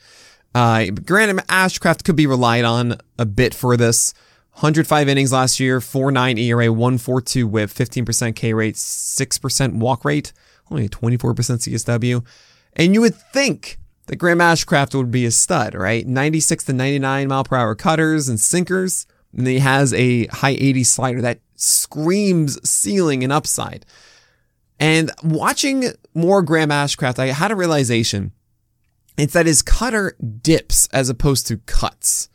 Uh, 0.55 0.86
granted, 0.91 1.38
Ashcraft 1.48 2.03
could 2.03 2.15
be 2.15 2.27
relied 2.27 2.63
on 2.63 2.98
a 3.17 3.25
bit 3.25 3.53
for 3.53 3.75
this. 3.75 4.13
105 4.53 5.10
innings 5.10 5.34
last 5.34 5.60
year, 5.60 5.79
4.9 5.79 6.39
ERA, 6.39 6.67
1.42 6.67 7.46
WHIP, 7.46 7.70
15% 7.70 8.36
K 8.36 8.53
rate, 8.53 8.75
6% 8.75 9.74
walk 9.79 10.05
rate, 10.05 10.32
only 10.70 10.88
24% 10.88 11.34
CSW. 11.34 12.24
And 12.74 12.93
you 12.93 13.01
would 13.01 13.15
think 13.15 13.79
that 14.08 14.17
Graham 14.17 14.39
Ashcraft 14.39 14.93
would 14.93 15.10
be 15.10 15.25
a 15.25 15.32
stud, 15.32 15.74
right? 15.74 16.05
96 16.05 16.65
to 16.65 16.74
99 16.74 17.27
mile 17.27 17.43
per 17.43 17.55
hour 17.55 17.74
cutters 17.74 18.29
and 18.29 18.39
sinkers. 18.39 19.08
And 19.36 19.48
he 19.48 19.60
has 19.60 19.91
a 19.93 20.27
high 20.27 20.51
80 20.51 20.84
slider 20.84 21.22
that 21.22 21.39
screams 21.55 22.57
ceiling 22.67 23.24
and 23.24 23.33
upside. 23.33 23.86
And 24.79 25.12
watching 25.24 25.86
more 26.13 26.41
Graham 26.41 26.69
Ashcraft, 26.69 27.19
I 27.19 27.27
had 27.27 27.51
a 27.51 27.55
realization 27.55 28.31
it's 29.17 29.33
that 29.33 29.45
his 29.45 29.62
cutter 29.62 30.15
dips 30.41 30.88
as 30.91 31.10
opposed 31.10 31.48
to 31.48 31.57
cuts. 31.57 32.29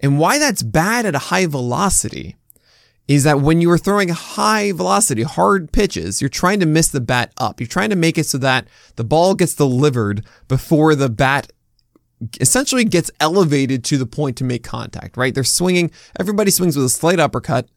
And 0.00 0.18
why 0.18 0.38
that's 0.38 0.62
bad 0.62 1.06
at 1.06 1.14
a 1.14 1.18
high 1.20 1.46
velocity 1.46 2.36
is 3.08 3.24
that 3.24 3.40
when 3.40 3.60
you 3.60 3.70
are 3.70 3.78
throwing 3.78 4.08
high 4.08 4.72
velocity, 4.72 5.22
hard 5.22 5.72
pitches, 5.72 6.20
you're 6.20 6.28
trying 6.28 6.60
to 6.60 6.66
miss 6.66 6.88
the 6.88 7.00
bat 7.00 7.32
up. 7.38 7.60
You're 7.60 7.68
trying 7.68 7.90
to 7.90 7.96
make 7.96 8.18
it 8.18 8.26
so 8.26 8.38
that 8.38 8.66
the 8.96 9.04
ball 9.04 9.34
gets 9.34 9.54
delivered 9.54 10.24
before 10.48 10.94
the 10.94 11.08
bat 11.08 11.50
essentially 12.40 12.84
gets 12.84 13.10
elevated 13.20 13.84
to 13.84 13.96
the 13.96 14.06
point 14.06 14.36
to 14.38 14.44
make 14.44 14.64
contact, 14.64 15.16
right? 15.16 15.34
They're 15.34 15.44
swinging, 15.44 15.90
everybody 16.18 16.50
swings 16.50 16.76
with 16.76 16.86
a 16.86 16.90
slight 16.90 17.20
uppercut. 17.20 17.68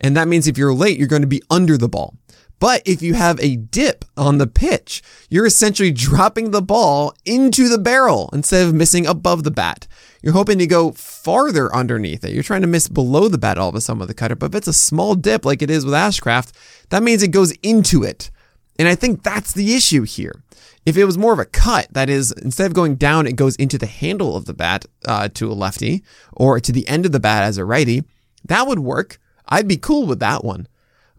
And 0.00 0.16
that 0.16 0.28
means 0.28 0.46
if 0.46 0.58
you're 0.58 0.74
late, 0.74 0.98
you're 0.98 1.08
going 1.08 1.22
to 1.22 1.28
be 1.28 1.42
under 1.50 1.76
the 1.76 1.88
ball. 1.88 2.16
But 2.58 2.82
if 2.86 3.02
you 3.02 3.14
have 3.14 3.38
a 3.40 3.56
dip 3.56 4.04
on 4.16 4.38
the 4.38 4.46
pitch, 4.46 5.02
you're 5.28 5.46
essentially 5.46 5.92
dropping 5.92 6.50
the 6.50 6.62
ball 6.62 7.14
into 7.24 7.68
the 7.68 7.78
barrel 7.78 8.30
instead 8.32 8.66
of 8.66 8.74
missing 8.74 9.06
above 9.06 9.44
the 9.44 9.50
bat. 9.50 9.86
You're 10.22 10.32
hoping 10.32 10.58
to 10.58 10.66
go 10.66 10.92
farther 10.92 11.74
underneath 11.74 12.24
it. 12.24 12.32
You're 12.32 12.42
trying 12.42 12.62
to 12.62 12.66
miss 12.66 12.88
below 12.88 13.28
the 13.28 13.38
bat 13.38 13.58
all 13.58 13.68
of 13.68 13.74
a 13.74 13.80
sudden 13.80 14.00
with 14.00 14.08
the 14.08 14.14
cutter. 14.14 14.34
But 14.34 14.52
if 14.52 14.54
it's 14.54 14.68
a 14.68 14.72
small 14.72 15.14
dip 15.14 15.44
like 15.44 15.60
it 15.60 15.70
is 15.70 15.84
with 15.84 15.94
Ashcraft, 15.94 16.52
that 16.88 17.02
means 17.02 17.22
it 17.22 17.28
goes 17.28 17.52
into 17.62 18.02
it. 18.02 18.30
And 18.78 18.88
I 18.88 18.94
think 18.94 19.22
that's 19.22 19.52
the 19.52 19.74
issue 19.74 20.02
here. 20.02 20.42
If 20.86 20.96
it 20.96 21.04
was 21.04 21.18
more 21.18 21.32
of 21.32 21.38
a 21.38 21.44
cut, 21.44 21.88
that 21.92 22.08
is, 22.08 22.32
instead 22.32 22.66
of 22.66 22.74
going 22.74 22.96
down, 22.96 23.26
it 23.26 23.36
goes 23.36 23.56
into 23.56 23.76
the 23.76 23.86
handle 23.86 24.36
of 24.36 24.46
the 24.46 24.54
bat 24.54 24.86
uh, 25.06 25.28
to 25.34 25.50
a 25.50 25.54
lefty 25.54 26.04
or 26.32 26.60
to 26.60 26.72
the 26.72 26.86
end 26.88 27.04
of 27.04 27.12
the 27.12 27.20
bat 27.20 27.42
as 27.42 27.58
a 27.58 27.64
righty, 27.64 28.04
that 28.44 28.66
would 28.66 28.78
work. 28.78 29.18
I'd 29.48 29.68
be 29.68 29.76
cool 29.76 30.06
with 30.06 30.20
that 30.20 30.44
one. 30.44 30.68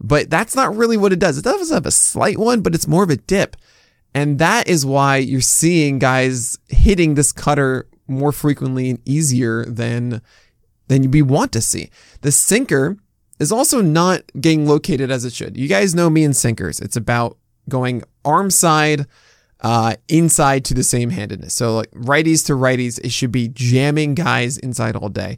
But 0.00 0.30
that's 0.30 0.54
not 0.54 0.76
really 0.76 0.96
what 0.96 1.12
it 1.12 1.18
does. 1.18 1.38
It 1.38 1.44
does 1.44 1.70
have 1.70 1.86
a 1.86 1.90
slight 1.90 2.38
one, 2.38 2.60
but 2.60 2.74
it's 2.74 2.86
more 2.86 3.02
of 3.02 3.10
a 3.10 3.16
dip. 3.16 3.56
And 4.14 4.38
that 4.38 4.68
is 4.68 4.86
why 4.86 5.16
you're 5.16 5.40
seeing 5.40 5.98
guys 5.98 6.58
hitting 6.68 7.14
this 7.14 7.32
cutter 7.32 7.88
more 8.06 8.32
frequently 8.32 8.90
and 8.90 9.00
easier 9.06 9.64
than 9.64 10.22
than 10.88 11.10
we 11.10 11.20
want 11.20 11.52
to 11.52 11.60
see. 11.60 11.90
The 12.22 12.32
sinker 12.32 12.96
is 13.38 13.52
also 13.52 13.82
not 13.82 14.22
getting 14.40 14.66
located 14.66 15.10
as 15.10 15.24
it 15.24 15.34
should. 15.34 15.56
You 15.56 15.68
guys 15.68 15.94
know 15.94 16.08
me 16.08 16.24
in 16.24 16.32
sinkers. 16.32 16.80
It's 16.80 16.96
about 16.96 17.36
going 17.68 18.02
arm 18.24 18.50
side, 18.50 19.06
uh, 19.60 19.96
inside 20.08 20.64
to 20.66 20.74
the 20.74 20.82
same 20.82 21.10
handedness. 21.10 21.54
So 21.54 21.76
like 21.76 21.90
righties 21.90 22.46
to 22.46 22.54
righties, 22.54 22.98
it 23.04 23.12
should 23.12 23.30
be 23.32 23.48
jamming 23.48 24.14
guys 24.14 24.56
inside 24.56 24.96
all 24.96 25.10
day. 25.10 25.36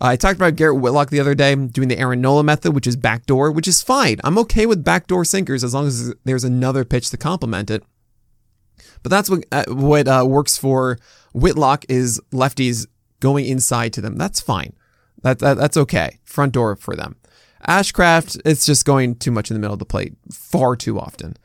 Uh, 0.00 0.06
I 0.06 0.16
talked 0.16 0.36
about 0.36 0.56
Garrett 0.56 0.80
Whitlock 0.80 1.10
the 1.10 1.20
other 1.20 1.34
day 1.34 1.54
doing 1.54 1.88
the 1.88 1.98
Aaron 1.98 2.20
Nola 2.20 2.42
method, 2.42 2.74
which 2.74 2.86
is 2.86 2.96
backdoor, 2.96 3.52
which 3.52 3.68
is 3.68 3.82
fine. 3.82 4.18
I'm 4.24 4.38
okay 4.38 4.66
with 4.66 4.84
backdoor 4.84 5.24
sinkers 5.24 5.62
as 5.62 5.74
long 5.74 5.86
as 5.86 6.12
there's 6.24 6.44
another 6.44 6.84
pitch 6.84 7.10
to 7.10 7.16
complement 7.16 7.70
it. 7.70 7.84
But 9.02 9.10
that's 9.10 9.30
what 9.30 9.44
uh, 9.52 9.64
what 9.68 10.08
uh, 10.08 10.24
works 10.26 10.56
for 10.56 10.98
Whitlock 11.32 11.84
is 11.88 12.20
lefties 12.32 12.86
going 13.20 13.46
inside 13.46 13.92
to 13.92 14.00
them. 14.00 14.16
That's 14.16 14.40
fine. 14.40 14.72
That, 15.22 15.38
that 15.38 15.56
that's 15.56 15.76
okay. 15.76 16.18
Front 16.24 16.52
door 16.52 16.74
for 16.76 16.96
them. 16.96 17.16
Ashcraft, 17.68 18.40
it's 18.44 18.66
just 18.66 18.84
going 18.84 19.16
too 19.16 19.30
much 19.30 19.50
in 19.50 19.54
the 19.54 19.60
middle 19.60 19.72
of 19.72 19.78
the 19.78 19.86
plate 19.86 20.14
far 20.30 20.76
too 20.76 20.98
often, 20.98 21.36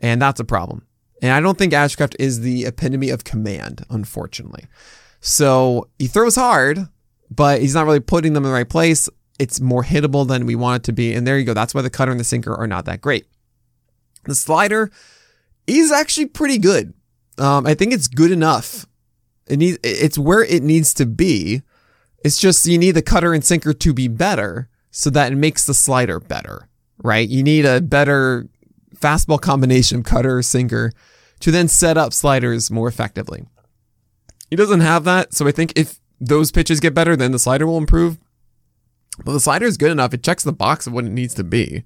and 0.00 0.20
that's 0.20 0.40
a 0.40 0.44
problem. 0.44 0.86
And 1.22 1.30
I 1.30 1.40
don't 1.40 1.56
think 1.56 1.72
Ashcraft 1.72 2.16
is 2.18 2.40
the 2.40 2.64
epitome 2.66 3.10
of 3.10 3.24
command, 3.24 3.86
unfortunately. 3.88 4.66
So 5.20 5.88
he 5.98 6.08
throws 6.08 6.34
hard, 6.34 6.88
but 7.34 7.60
he's 7.60 7.74
not 7.74 7.86
really 7.86 8.00
putting 8.00 8.32
them 8.32 8.44
in 8.44 8.50
the 8.50 8.54
right 8.54 8.68
place. 8.68 9.08
It's 9.38 9.60
more 9.60 9.82
hittable 9.82 10.26
than 10.26 10.46
we 10.46 10.54
want 10.54 10.82
it 10.82 10.86
to 10.86 10.92
be. 10.92 11.14
And 11.14 11.26
there 11.26 11.38
you 11.38 11.44
go. 11.44 11.54
That's 11.54 11.74
why 11.74 11.82
the 11.82 11.90
cutter 11.90 12.10
and 12.10 12.20
the 12.20 12.24
sinker 12.24 12.54
are 12.54 12.66
not 12.66 12.84
that 12.84 13.00
great. 13.00 13.26
The 14.24 14.34
slider 14.34 14.90
is 15.66 15.90
actually 15.90 16.26
pretty 16.26 16.58
good. 16.58 16.94
Um, 17.38 17.66
I 17.66 17.74
think 17.74 17.92
it's 17.92 18.08
good 18.08 18.30
enough. 18.30 18.86
It 19.46 19.58
needs, 19.58 19.78
it's 19.82 20.18
where 20.18 20.44
it 20.44 20.62
needs 20.62 20.94
to 20.94 21.06
be. 21.06 21.62
It's 22.24 22.38
just 22.38 22.66
you 22.66 22.78
need 22.78 22.92
the 22.92 23.02
cutter 23.02 23.34
and 23.34 23.44
sinker 23.44 23.72
to 23.72 23.92
be 23.92 24.06
better 24.06 24.68
so 24.90 25.10
that 25.10 25.32
it 25.32 25.36
makes 25.36 25.64
the 25.64 25.74
slider 25.74 26.20
better, 26.20 26.68
right? 27.02 27.28
You 27.28 27.42
need 27.42 27.64
a 27.64 27.80
better 27.80 28.46
fastball 28.94 29.40
combination 29.40 30.02
cutter 30.02 30.38
or 30.38 30.42
sinker 30.42 30.92
to 31.40 31.50
then 31.50 31.66
set 31.66 31.96
up 31.96 32.12
sliders 32.12 32.70
more 32.70 32.86
effectively. 32.86 33.44
He 34.50 34.56
doesn't 34.56 34.80
have 34.80 35.04
that, 35.04 35.34
so 35.34 35.48
I 35.48 35.50
think 35.50 35.72
if 35.74 35.98
those 36.22 36.52
pitches 36.52 36.80
get 36.80 36.94
better, 36.94 37.16
then 37.16 37.32
the 37.32 37.38
slider 37.38 37.66
will 37.66 37.78
improve. 37.78 38.18
But 39.24 39.32
the 39.32 39.40
slider 39.40 39.66
is 39.66 39.76
good 39.76 39.90
enough. 39.90 40.14
It 40.14 40.22
checks 40.22 40.44
the 40.44 40.52
box 40.52 40.86
of 40.86 40.92
what 40.92 41.04
it 41.04 41.10
needs 41.10 41.34
to 41.34 41.44
be. 41.44 41.82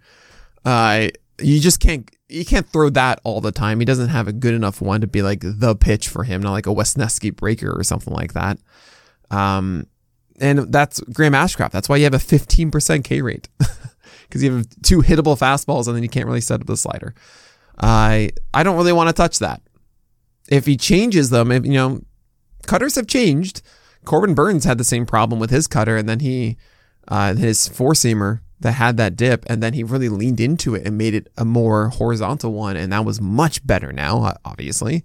Uh, 0.64 1.08
you 1.40 1.60
just 1.60 1.80
can't 1.80 2.08
you 2.28 2.44
can't 2.44 2.68
throw 2.68 2.90
that 2.90 3.20
all 3.24 3.40
the 3.40 3.52
time. 3.52 3.78
He 3.78 3.84
doesn't 3.84 4.08
have 4.08 4.28
a 4.28 4.32
good 4.32 4.54
enough 4.54 4.80
one 4.80 5.00
to 5.00 5.06
be 5.06 5.22
like 5.22 5.40
the 5.42 5.76
pitch 5.76 6.08
for 6.08 6.24
him, 6.24 6.42
not 6.42 6.52
like 6.52 6.66
a 6.66 6.74
Wesneski 6.74 7.34
breaker 7.34 7.70
or 7.70 7.82
something 7.84 8.12
like 8.12 8.32
that. 8.32 8.58
Um, 9.30 9.86
and 10.40 10.72
that's 10.72 11.00
Graham 11.00 11.32
Ashcraft. 11.34 11.70
That's 11.70 11.88
why 11.88 11.96
you 11.96 12.04
have 12.04 12.14
a 12.14 12.18
15% 12.18 13.04
K 13.04 13.22
rate 13.22 13.48
because 14.22 14.42
you 14.42 14.56
have 14.56 14.66
two 14.82 15.02
hittable 15.02 15.38
fastballs 15.38 15.86
and 15.86 15.96
then 15.96 16.02
you 16.02 16.08
can't 16.08 16.26
really 16.26 16.40
set 16.40 16.60
up 16.60 16.66
the 16.66 16.76
slider. 16.76 17.14
I 17.78 18.30
I 18.52 18.62
don't 18.62 18.76
really 18.76 18.92
want 18.92 19.08
to 19.08 19.12
touch 19.12 19.38
that. 19.38 19.62
If 20.48 20.66
he 20.66 20.76
changes 20.76 21.30
them, 21.30 21.50
if, 21.52 21.64
you 21.64 21.72
know, 21.72 22.02
cutters 22.66 22.94
have 22.96 23.06
changed. 23.06 23.62
Corbin 24.06 24.34
Burnes 24.34 24.64
had 24.64 24.78
the 24.78 24.84
same 24.84 25.04
problem 25.04 25.38
with 25.38 25.50
his 25.50 25.66
cutter, 25.66 25.96
and 25.96 26.08
then 26.08 26.20
he, 26.20 26.56
uh, 27.08 27.34
his 27.34 27.68
four 27.68 27.92
seamer 27.92 28.40
that 28.60 28.72
had 28.72 28.96
that 28.96 29.16
dip, 29.16 29.44
and 29.48 29.62
then 29.62 29.74
he 29.74 29.84
really 29.84 30.08
leaned 30.08 30.40
into 30.40 30.74
it 30.74 30.86
and 30.86 30.96
made 30.96 31.12
it 31.12 31.28
a 31.36 31.44
more 31.44 31.88
horizontal 31.88 32.52
one, 32.52 32.76
and 32.76 32.92
that 32.92 33.04
was 33.04 33.20
much 33.20 33.66
better 33.66 33.92
now, 33.92 34.34
obviously. 34.44 35.04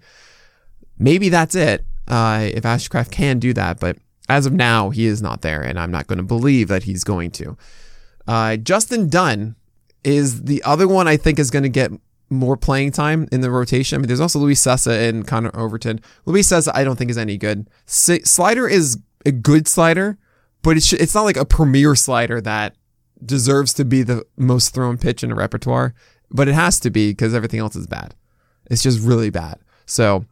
Maybe 0.98 1.28
that's 1.28 1.56
it. 1.56 1.84
Uh, 2.08 2.50
if 2.54 2.64
Ashcraft 2.64 3.12
can 3.12 3.40
do 3.40 3.54
that, 3.54 3.80
but 3.80 3.98
as 4.30 4.46
of 4.46 4.54
now, 4.54 4.90
he 4.90 5.06
is 5.06 5.22
not 5.22 5.42
there, 5.42 5.62
and 5.62 5.78
I'm 5.78 5.92
not 5.92 6.08
going 6.08 6.18
to 6.18 6.24
believe 6.24 6.70
that 6.70 6.84
he's 6.84 7.04
going 7.04 7.32
to. 7.32 7.58
Uh, 8.28 8.56
Justin 8.56 9.10
Dunn 9.10 9.56
is 10.04 10.44
the 10.44 10.64
other 10.64 10.88
one 10.88 11.08
I 11.08 11.18
think 11.18 11.38
is 11.38 11.52
going 11.52 11.64
to 11.64 11.70
get 11.70 11.92
more 12.32 12.56
playing 12.56 12.92
time 12.92 13.28
in 13.32 13.42
the 13.42 13.52
rotation. 13.52 13.96
I 13.96 14.00
mean, 14.00 14.08
there's 14.08 14.22
also 14.22 14.40
Luis 14.40 14.64
Cessa 14.64 15.10
and 15.10 15.28
Connor 15.28 15.52
Overton. 15.54 16.00
Luis 16.26 16.48
Cessa, 16.48 16.72
I 16.74 16.84
don't 16.84 16.96
think 16.96 17.12
is 17.12 17.18
any 17.18 17.38
good. 17.38 17.70
S- 17.88 18.24
slider 18.24 18.68
is 18.68 18.98
a 19.26 19.32
good 19.32 19.68
slider, 19.68 20.18
but 20.64 20.78
it's 20.78 20.94
it's 20.94 21.14
not 21.14 21.26
like 21.26 21.38
a 21.38 21.46
premier 21.46 21.94
slider 21.94 22.40
that 22.42 22.76
deserves 23.24 23.74
to 23.76 23.86
be 23.86 24.02
the 24.02 24.26
most 24.38 24.74
thrown 24.74 24.98
pitch 24.98 25.24
in 25.24 25.32
a 25.32 25.36
repertoire. 25.36 25.94
But 26.32 26.48
it 26.48 26.54
has 26.54 26.80
to 26.80 26.90
be 26.90 27.12
because 27.12 27.36
everything 27.36 27.60
else 27.60 27.76
is 27.76 27.86
bad. 27.86 28.16
It's 28.70 28.82
just 28.82 29.02
really 29.02 29.30
bad. 29.30 29.60
So 29.86 30.26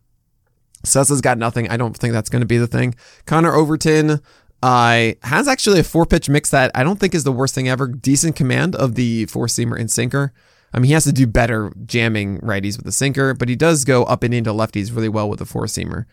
Cessa's 0.86 1.20
got 1.20 1.38
nothing. 1.38 1.70
I 1.70 1.76
don't 1.76 1.98
think 1.98 2.14
that's 2.14 2.30
going 2.30 2.40
to 2.40 2.48
be 2.48 2.58
the 2.58 2.68
thing. 2.68 2.96
Connor 3.26 3.54
Overton 3.54 4.22
uh, 4.64 5.12
has 5.24 5.48
actually 5.50 5.80
a 5.80 5.84
four 5.84 6.06
pitch 6.06 6.30
mix 6.30 6.50
that 6.52 6.72
I 6.74 6.84
don't 6.84 7.00
think 7.00 7.14
is 7.14 7.26
the 7.26 7.34
worst 7.34 7.54
thing 7.54 7.68
ever. 7.68 7.88
Decent 7.88 8.38
command 8.38 8.76
of 8.76 8.96
the 8.96 9.26
four 9.26 9.48
seamer 9.48 9.78
and 9.78 9.92
sinker. 9.92 10.32
I 10.74 10.80
mean, 10.80 10.88
he 10.88 10.94
has 10.94 11.04
to 11.06 11.12
do 11.12 11.26
better 11.26 11.72
jamming 11.86 12.40
righties 12.40 12.78
with 12.78 12.86
the 12.86 12.92
sinker, 12.92 13.34
but 13.34 13.50
he 13.50 13.56
does 13.56 13.86
go 13.86 14.04
up 14.04 14.24
and 14.24 14.34
into 14.34 14.52
lefties 14.52 14.96
really 14.96 15.10
well 15.10 15.30
with 15.30 15.40
the 15.40 15.46
four 15.46 15.66
seamer. 15.66 16.06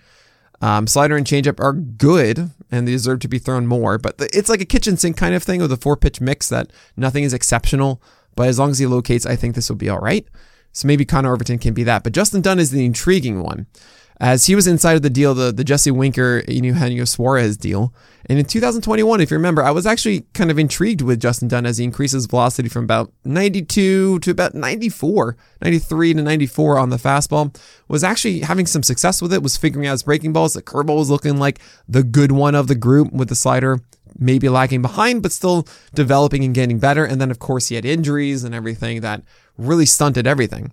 Um, 0.63 0.87
slider 0.87 1.17
and 1.17 1.27
changeup 1.27 1.61
are 1.61 1.75
good 1.75 2.51
and 2.71 2.89
they 2.89 2.93
deserve 2.93 3.21
to 3.21 3.29
be 3.29 3.39
thrown 3.39 3.67
more, 3.67 3.99
but 3.99 4.15
it's 4.19 4.49
like 4.49 4.63
a 4.63 4.67
kitchen 4.67 4.97
sink 4.97 5.17
kind 5.17 5.35
of 5.35 5.43
thing 5.43 5.61
with 5.61 5.71
a 5.71 5.77
four 5.77 5.97
pitch 5.97 6.21
mix 6.21 6.49
that 6.49 6.73
nothing 6.97 7.25
is 7.25 7.35
exceptional. 7.35 8.01
But 8.35 8.49
as 8.49 8.59
long 8.59 8.71
as 8.71 8.79
he 8.79 8.87
locates, 8.87 9.27
I 9.27 9.37
think 9.37 9.55
this 9.55 9.69
will 9.69 9.77
be 9.77 9.89
all 9.89 9.99
right. 9.99 10.27
So 10.73 10.87
maybe 10.87 11.05
Connor 11.05 11.33
Overton 11.33 11.59
can 11.59 11.75
be 11.75 11.85
that. 11.85 12.05
But 12.05 12.13
Justin 12.13 12.43
Dunn 12.43 12.59
is 12.59 12.71
the 12.71 12.85
intriguing 12.85 13.43
one. 13.43 13.67
As 14.19 14.47
he 14.47 14.55
was 14.55 14.67
inside 14.67 14.95
of 14.95 15.03
the 15.03 15.11
deal, 15.11 15.35
the, 15.35 15.53
the 15.53 15.65
Jesse 15.65 15.91
Winker, 15.91 16.43
Eugenio 16.49 17.05
Suarez 17.05 17.57
deal. 17.57 17.93
And 18.29 18.39
in 18.39 18.45
2021, 18.45 19.21
if 19.21 19.31
you 19.31 19.37
remember, 19.37 19.63
I 19.63 19.71
was 19.71 19.87
actually 19.87 20.23
kind 20.33 20.51
of 20.51 20.59
intrigued 20.59 21.03
with 21.03 21.21
Justin 21.21 21.49
Dunn 21.49 21.67
as 21.67 21.79
he 21.79 21.85
increases 21.85 22.27
velocity 22.27 22.69
from 22.69 22.85
about 22.85 23.13
92 23.25 24.19
to 24.21 24.31
about 24.31 24.55
94, 24.55 25.37
93 25.63 26.15
to 26.15 26.23
94 26.23 26.79
on 26.79 26.91
the 26.91 26.97
fastball. 26.97 27.57
Was 27.89 28.03
actually 28.03 28.41
having 28.41 28.67
some 28.67 28.83
success 28.83 29.21
with 29.21 29.33
it, 29.33 29.43
was 29.43 29.57
figuring 29.57 29.87
out 29.87 29.93
his 29.93 30.03
breaking 30.03 30.33
balls. 30.33 30.55
The 30.55 30.63
curveball 30.63 30.99
was 30.99 31.11
looking 31.11 31.37
like 31.39 31.61
the 31.89 32.03
good 32.03 32.33
one 32.33 32.55
of 32.55 32.69
the 32.69 32.75
group 32.75 33.13
with 33.13 33.29
the 33.29 33.37
slider 33.37 33.81
maybe 34.19 34.49
lagging 34.49 34.81
behind, 34.81 35.23
but 35.23 35.31
still 35.31 35.69
developing 35.95 36.43
and 36.43 36.55
getting 36.55 36.79
better. 36.79 37.05
And 37.05 37.21
then, 37.21 37.31
of 37.31 37.39
course, 37.39 37.69
he 37.69 37.75
had 37.75 37.85
injuries 37.85 38.45
and 38.45 38.55
everything 38.55 39.03
that 39.03 39.23
really 39.59 39.85
stunted 39.85 40.27
everything. 40.27 40.73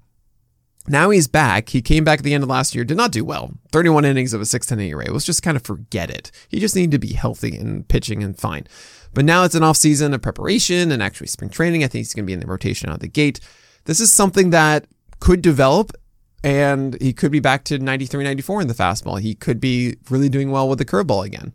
Now 0.88 1.12
he's 1.12 1.28
back. 1.28 1.70
He 1.70 1.82
came 1.82 2.04
back 2.04 2.20
at 2.20 2.25
the 2.25 2.34
end 2.34 2.44
of 2.44 2.50
last 2.50 2.75
year, 2.75 2.84
did 2.84 2.98
not 2.98 3.12
do 3.12 3.24
well. 3.24 3.52
31 3.72 4.04
innings 4.04 4.34
of 4.34 4.42
a 4.42 4.46
6 4.46 4.66
10 4.66 4.80
ERA. 4.80 5.12
Let's 5.12 5.25
just 5.25 5.44
kind 5.44 5.56
of 5.56 5.63
forget 5.63 6.10
it. 6.10 6.32
He 6.50 6.60
just 6.60 6.75
needed 6.75 6.92
to 6.92 7.00
be 7.00 7.13
healthy 7.13 7.56
and 7.58 7.88
pitching 7.88 8.22
and 8.22 8.38
fine. 8.38 8.68
But 9.13 9.25
now 9.25 9.44
it's 9.44 9.56
an 9.56 9.63
off 9.63 9.78
season 9.78 10.13
of 10.13 10.22
preparation 10.22 10.92
and 10.92 11.02
actually 11.02 11.28
spring 11.28 11.50
training. 11.50 11.84
I 11.84 11.88
think 11.88 12.00
he's 12.02 12.13
going 12.13 12.25
to 12.25 12.28
be 12.28 12.34
in 12.34 12.40
the 12.40 12.48
rotation 12.48 12.90
out 12.90 12.96
of 12.96 13.02
the 13.02 13.08
gate. 13.08 13.40
This 13.86 14.00
is 14.00 14.12
something 14.12 14.50
that 14.50 14.88
could 15.20 15.42
develop 15.42 15.94
and 16.44 17.02
he 17.02 17.13
could 17.13 17.32
be 17.32 17.40
back 17.40 17.63
to 17.66 17.80
93 17.80 18.24
94 18.24 18.62
in 18.62 18.68
the 18.68 18.74
fastball. 18.74 19.22
He 19.22 19.36
could 19.36 19.62
be 19.62 19.96
really 20.10 20.30
doing 20.30 20.52
well 20.52 20.68
with 20.68 20.80
the 20.80 20.86
curveball 20.86 21.25
again. 21.25 21.54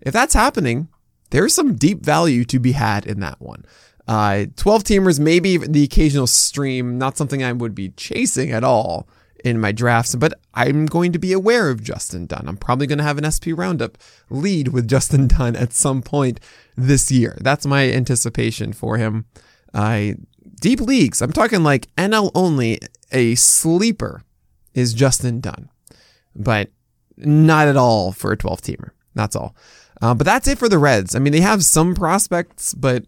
If 0.00 0.12
that's 0.12 0.34
happening, 0.34 0.88
there's 1.30 1.54
some 1.54 1.74
deep 1.74 2.04
value 2.04 2.44
to 2.44 2.58
be 2.58 2.72
had 2.72 3.06
in 3.06 3.20
that 3.20 3.40
one. 3.40 3.64
Uh, 4.08 4.46
12 4.56 4.84
teamers, 4.84 5.18
maybe 5.18 5.56
the 5.56 5.82
occasional 5.82 6.26
stream, 6.26 6.98
not 6.98 7.16
something 7.16 7.42
I 7.42 7.52
would 7.52 7.74
be 7.74 7.90
chasing 7.90 8.52
at 8.52 8.62
all 8.62 9.08
in 9.44 9.60
my 9.60 9.72
drafts, 9.72 10.14
but 10.14 10.34
I'm 10.54 10.86
going 10.86 11.12
to 11.12 11.18
be 11.18 11.32
aware 11.32 11.70
of 11.70 11.82
Justin 11.82 12.26
Dunn. 12.26 12.44
I'm 12.46 12.56
probably 12.56 12.86
going 12.86 12.98
to 12.98 13.04
have 13.04 13.18
an 13.18 13.30
SP 13.30 13.50
Roundup 13.54 13.98
lead 14.30 14.68
with 14.68 14.88
Justin 14.88 15.26
Dunn 15.28 15.56
at 15.56 15.72
some 15.72 16.02
point 16.02 16.40
this 16.76 17.10
year. 17.10 17.36
That's 17.40 17.66
my 17.66 17.90
anticipation 17.90 18.72
for 18.72 18.96
him. 18.96 19.26
Uh, 19.74 20.12
deep 20.60 20.80
leagues, 20.80 21.20
I'm 21.20 21.32
talking 21.32 21.62
like 21.62 21.94
NL 21.96 22.30
only, 22.34 22.80
a 23.12 23.34
sleeper 23.34 24.22
is 24.74 24.94
Justin 24.94 25.40
Dunn, 25.40 25.68
but 26.34 26.70
not 27.16 27.68
at 27.68 27.76
all 27.76 28.12
for 28.12 28.32
a 28.32 28.36
12 28.36 28.62
teamer. 28.62 28.90
That's 29.14 29.36
all. 29.36 29.54
Uh, 30.02 30.14
but 30.14 30.24
that's 30.24 30.46
it 30.46 30.58
for 30.58 30.68
the 30.68 30.78
Reds. 30.78 31.14
I 31.14 31.18
mean, 31.18 31.32
they 31.32 31.40
have 31.40 31.64
some 31.64 31.94
prospects, 31.94 32.74
but 32.74 33.04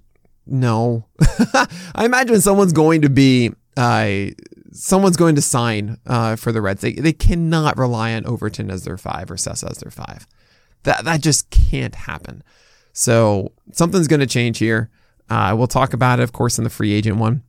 no. 0.48 1.06
I 1.94 2.04
imagine 2.04 2.40
someone's 2.40 2.72
going 2.72 3.02
to 3.02 3.10
be 3.10 3.52
uh, 3.76 4.30
someone's 4.72 5.16
going 5.16 5.34
to 5.34 5.42
sign 5.42 5.98
uh, 6.06 6.36
for 6.36 6.52
the 6.52 6.60
Reds. 6.60 6.80
They 6.80 6.92
they 6.92 7.12
cannot 7.12 7.78
rely 7.78 8.14
on 8.14 8.26
Overton 8.26 8.70
as 8.70 8.84
their 8.84 8.96
five 8.96 9.30
or 9.30 9.36
Cessa 9.36 9.70
as 9.70 9.78
their 9.78 9.90
five. 9.90 10.26
That 10.84 11.04
that 11.04 11.20
just 11.20 11.50
can't 11.50 11.94
happen. 11.94 12.42
So 12.92 13.52
something's 13.72 14.08
going 14.08 14.20
to 14.20 14.26
change 14.26 14.58
here. 14.58 14.90
Uh, 15.30 15.54
we'll 15.56 15.66
talk 15.66 15.92
about 15.92 16.20
it, 16.20 16.22
of 16.22 16.32
course, 16.32 16.58
in 16.58 16.64
the 16.64 16.70
free 16.70 16.92
agent 16.92 17.18
one. 17.18 17.42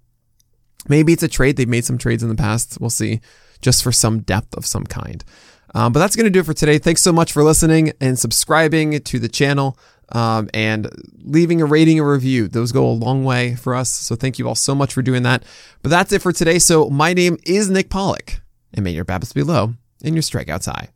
Maybe 0.88 1.14
it's 1.14 1.24
a 1.24 1.28
trade. 1.28 1.56
They've 1.56 1.68
made 1.68 1.86
some 1.86 1.98
trades 1.98 2.24
in 2.24 2.30
the 2.30 2.36
past. 2.36 2.78
We'll 2.80 2.90
see, 2.90 3.22
just 3.62 3.84
for 3.84 3.92
some 3.92 4.20
depth 4.20 4.56
of 4.56 4.66
some 4.66 4.86
kind. 4.86 5.24
Um, 5.76 5.94
but 5.94 6.00
that's 6.00 6.16
going 6.16 6.26
to 6.26 6.32
do 6.32 6.40
it 6.40 6.46
for 6.46 6.54
today. 6.54 6.78
Thanks 6.78 7.02
so 7.02 7.12
much 7.12 7.32
for 7.32 7.44
listening 7.44 7.94
and 8.02 8.18
subscribing 8.18 9.00
to 9.00 9.20
the 9.20 9.30
channel 9.30 9.78
um, 10.12 10.50
and 10.54 10.90
leaving 11.24 11.62
a 11.62 11.66
rating 11.66 12.00
or 12.00 12.12
review. 12.12 12.48
Those 12.48 12.72
go 12.72 12.86
a 12.86 12.92
long 12.92 13.24
way 13.24 13.56
for 13.56 13.76
us. 13.76 13.90
So 13.90 14.16
thank 14.16 14.40
you 14.40 14.48
all 14.48 14.56
so 14.56 14.76
much 14.76 14.94
for 14.94 15.02
doing 15.02 15.24
that. 15.24 15.44
But 15.82 15.90
that's 15.90 16.12
it 16.12 16.22
for 16.22 16.32
today. 16.32 16.60
So 16.60 16.90
my 16.90 17.14
name 17.14 17.38
is 17.46 17.70
Nick 17.70 17.90
Pollack, 17.90 18.42
and 18.74 18.84
may 18.84 18.92
your 18.92 19.06
BABIPs 19.06 19.34
be 19.34 19.44
low 19.44 19.74
and 20.04 20.16
your 20.16 20.24
strikeouts 20.24 20.66
high. 20.66 20.90